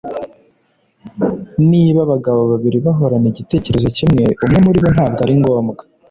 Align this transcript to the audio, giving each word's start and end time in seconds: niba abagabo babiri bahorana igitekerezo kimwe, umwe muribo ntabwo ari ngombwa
niba 1.71 1.99
abagabo 2.03 2.41
babiri 2.51 2.77
bahorana 2.85 3.27
igitekerezo 3.33 3.87
kimwe, 3.97 4.23
umwe 4.43 4.59
muribo 4.65 4.89
ntabwo 4.95 5.19
ari 5.25 5.33
ngombwa 5.41 5.83